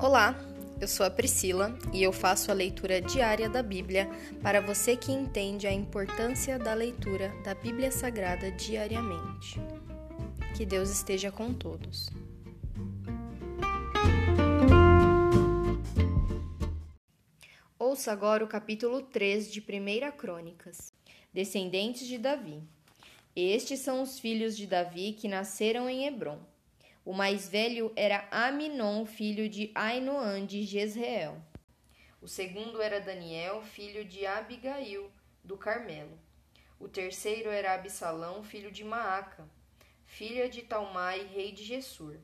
[0.00, 0.38] Olá,
[0.80, 4.08] eu sou a Priscila e eu faço a leitura diária da Bíblia
[4.40, 9.60] para você que entende a importância da leitura da Bíblia Sagrada diariamente.
[10.56, 12.08] Que Deus esteja com todos.
[17.76, 20.92] Ouça agora o capítulo 3 de 1 Crônicas.
[21.34, 22.62] Descendentes de Davi.
[23.34, 26.38] Estes são os filhos de Davi que nasceram em Hebron.
[27.08, 31.40] O mais velho era Aminon, filho de Ainoã de Jezreel.
[32.20, 35.10] O segundo era Daniel, filho de Abigail,
[35.42, 36.18] do Carmelo.
[36.78, 39.48] O terceiro era Absalão, filho de Maaca,
[40.04, 42.18] filha de Talmai, rei de Gessur.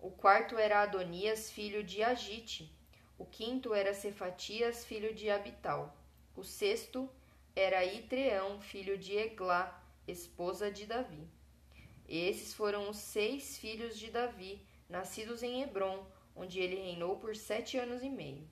[0.00, 2.74] O quarto era Adonias, filho de Agite.
[3.18, 5.94] O quinto era Cefatias, filho de Abital.
[6.34, 7.06] O sexto
[7.54, 11.28] era Itreão, filho de Eglá, esposa de Davi.
[12.08, 17.78] Esses foram os seis filhos de Davi, nascidos em Hebron, onde ele reinou por sete
[17.78, 18.48] anos e meio.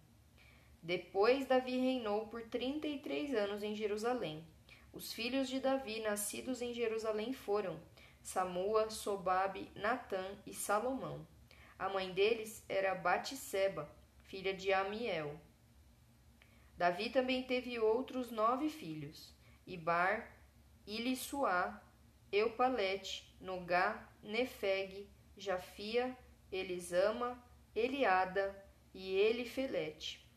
[0.83, 4.45] Depois Davi reinou por trinta e três anos em Jerusalém.
[4.93, 7.79] Os filhos de Davi, nascidos em Jerusalém, foram
[8.23, 11.27] Samua, Sobabe, Natã e Salomão.
[11.79, 13.91] A mãe deles era Batisseba,
[14.25, 15.39] filha de Amiel.
[16.77, 19.35] Davi também teve outros nove filhos:
[19.67, 20.35] Ibar,
[20.87, 21.83] Ilissuá,
[22.33, 26.17] Eupalete, Nogá, Nefeg, Jafia,
[26.53, 27.43] Elisama,
[27.75, 28.55] Eliada
[28.93, 30.29] e Elifelete.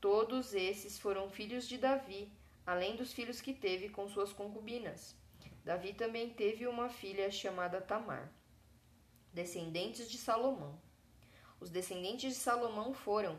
[0.00, 2.30] Todos esses foram filhos de Davi,
[2.66, 5.16] além dos filhos que teve com suas concubinas.
[5.64, 8.32] Davi também teve uma filha chamada Tamar.
[9.32, 10.80] Descendentes de Salomão.
[11.58, 13.38] Os descendentes de Salomão foram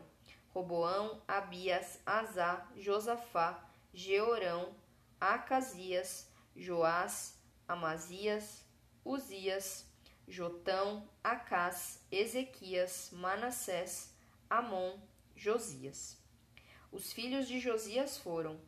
[0.50, 4.74] Roboão, Abias, Azá, Josafá, Georão,
[5.20, 7.37] Acasias, Joás,
[7.68, 8.64] Amazias,
[9.04, 9.86] Uzias,
[10.26, 14.14] Jotão, Acás, Ezequias, Manassés,
[14.48, 14.98] Amon,
[15.36, 16.18] Josias.
[16.90, 18.58] Os filhos de Josias foram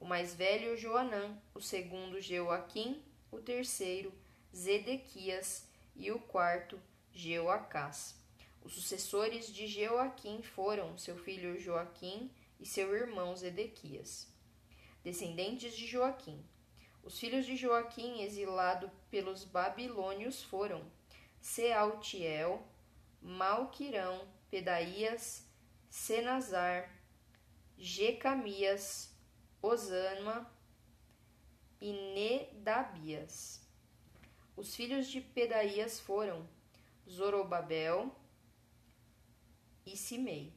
[0.00, 4.12] o mais velho Joanã, o segundo Jeoaquim, o terceiro
[4.54, 6.80] Zedequias e o quarto
[7.12, 8.16] Jeoacás.
[8.62, 12.30] Os sucessores de Jeoaquim foram seu filho Joaquim
[12.60, 14.28] e seu irmão Zedequias.
[15.02, 16.44] Descendentes de Joaquim.
[17.08, 20.84] Os filhos de Joaquim, exilado pelos babilônios, foram
[21.40, 22.62] Sealtiel,
[23.22, 25.48] Malquirão, Pedaías,
[25.88, 26.94] Senazar,
[27.78, 29.10] Jecamias,
[29.62, 30.52] Osama
[31.80, 33.66] e Nedabias.
[34.54, 36.46] Os filhos de Pedaías foram
[37.08, 38.14] Zorobabel
[39.86, 40.52] e Simei.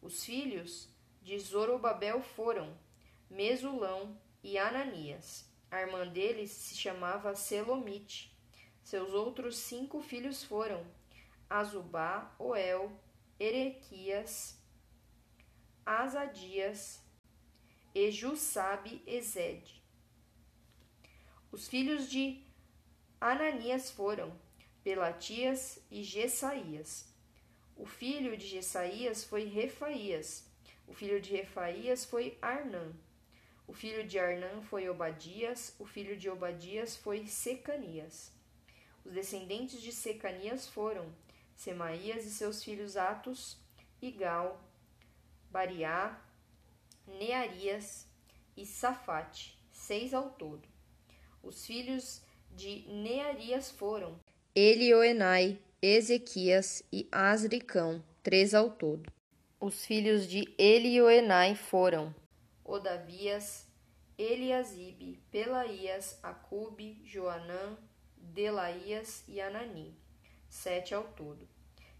[0.00, 0.88] Os filhos
[1.20, 2.78] de Zorobabel foram
[3.28, 5.52] Mesulão e Ananias.
[5.74, 8.32] A irmã deles se chamava Selomite.
[8.84, 10.86] Seus outros cinco filhos foram
[11.50, 12.92] Azubá, Oel,
[13.40, 14.56] Erequias,
[15.84, 17.02] Azadias
[17.92, 19.82] e Jussabe Ezed.
[21.50, 22.40] Os filhos de
[23.20, 24.32] Ananias foram
[24.84, 27.12] Pelatias e Gessaías.
[27.76, 30.48] O filho de Gessaías foi Refaías.
[30.86, 32.94] O filho de Refaías foi Arnã.
[33.66, 38.30] O filho de Arnã foi Obadias, o filho de Obadias foi Secanias.
[39.04, 41.06] Os descendentes de Secanias foram
[41.56, 43.58] Semaías e seus filhos Atos,
[44.02, 44.62] Igal,
[45.50, 46.20] Bariá,
[47.06, 48.06] Nearias
[48.56, 50.66] e Safate, seis ao todo.
[51.42, 54.18] Os filhos de Nearias foram
[54.54, 59.10] Elioenai, Ezequias e Asricão, três ao todo.
[59.60, 62.14] Os filhos de Elioenai foram
[62.64, 63.66] Odavias,
[64.16, 67.76] Eliasibe, Pelaías, Acube, Joanã,
[68.16, 69.94] Delaías e Anani,
[70.48, 71.46] sete ao todo.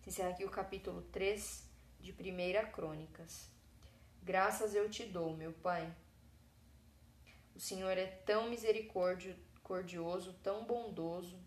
[0.00, 1.68] Se encerra aqui o capítulo 3
[2.00, 3.50] de 1 Crônicas.
[4.22, 5.94] Graças eu te dou, meu Pai.
[7.54, 11.38] O Senhor é tão misericordioso, tão bondoso.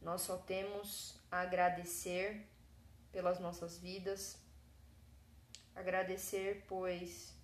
[0.00, 2.46] Nós só temos a agradecer
[3.10, 4.38] pelas nossas vidas,
[5.74, 7.35] agradecer, pois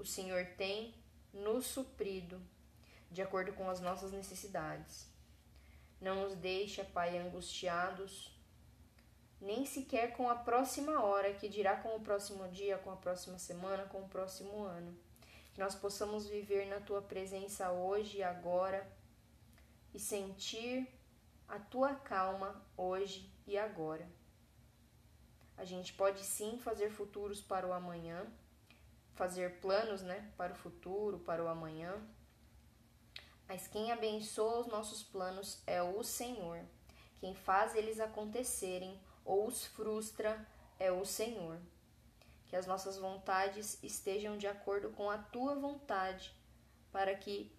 [0.00, 0.94] o Senhor tem
[1.32, 2.40] nos suprido
[3.10, 5.06] de acordo com as nossas necessidades.
[6.00, 8.34] Não nos deixa, Pai, angustiados,
[9.40, 13.38] nem sequer com a próxima hora, que dirá com o próximo dia, com a próxima
[13.38, 14.96] semana, com o próximo ano.
[15.52, 18.90] Que nós possamos viver na tua presença hoje e agora
[19.92, 20.88] e sentir
[21.48, 24.08] a tua calma hoje e agora.
[25.56, 28.26] A gente pode sim fazer futuros para o amanhã
[29.14, 31.94] fazer planos né, para o futuro, para o amanhã.
[33.48, 36.64] Mas quem abençoa os nossos planos é o Senhor,
[37.20, 40.46] quem faz eles acontecerem ou os frustra
[40.78, 41.60] é o Senhor.
[42.46, 46.34] Que as nossas vontades estejam de acordo com a tua vontade,
[46.90, 47.54] para que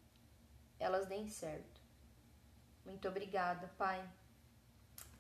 [0.80, 1.80] elas deem certo.
[2.84, 4.04] Muito obrigada, Pai.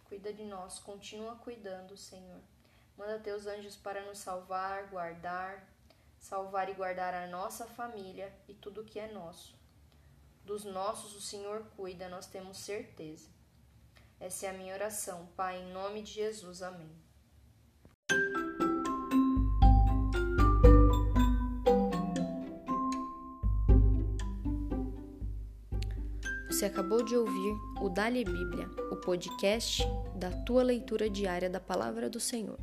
[0.05, 2.41] Cuida de nós, continua cuidando, Senhor.
[2.97, 5.65] Manda teus anjos para nos salvar, guardar,
[6.21, 9.59] salvar e guardar a nossa família e tudo que é nosso.
[10.45, 13.27] Dos nossos o Senhor cuida, nós temos certeza.
[14.19, 16.61] Essa é a minha oração, Pai, em nome de Jesus.
[16.61, 16.95] Amém.
[26.47, 29.83] Você acabou de ouvir o Dali Bíblia, o podcast
[30.15, 32.59] da tua leitura diária da palavra do Senhor.